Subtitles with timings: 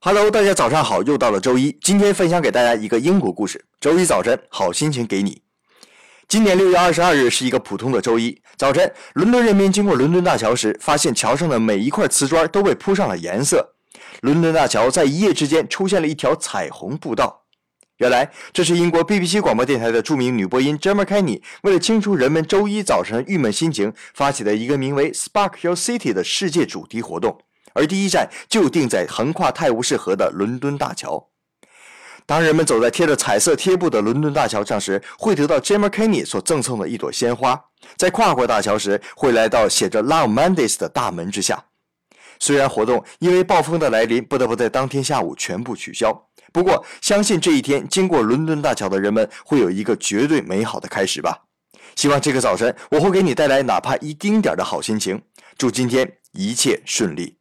[0.00, 3.64] Hello，大家早上好，又到了周一，今天分享给大家一个英国故事。
[3.80, 5.42] 周一早晨，好心情给你。
[6.28, 13.74] 今年六月二十二日是一个普通的周一早晨，伦敦人民经过伦敦大桥时，发现桥上的每一块瓷砖都被铺上了颜色。
[14.20, 17.46] 伦敦大桥在一夜之间出现了一条彩虹步道。
[17.96, 27.40] 原来，这是英国 BBC 广播电台的著名女播音 j e m m a Kenny 为了清除人们周一早晨郁闷心情，发起的一个名为 Spark Your City 的世界主题活动。
[27.78, 31.28] 而第一站就定在横跨泰晤士河的伦敦大桥。
[32.26, 37.54] 当人们走在贴着彩色贴布的伦敦大桥上时，会得到 Jemma Kenny 所赠送的一朵鲜花；
[37.96, 41.64] 在跨过大桥时，会来到写着 Love Mondays 的大门之下。
[42.40, 51.44] 虽然活动因为暴风的来临不得不在当天下午全部取消，不过相信这一天经过伦敦大桥的人们会有一个绝对美好的开始吧。
[51.96, 55.22] 希望这个早晨我会给你带来哪怕一丁点的好心情。
[55.56, 57.37] 祝今天一切顺利。